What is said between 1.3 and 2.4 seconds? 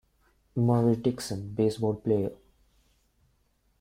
baseball player.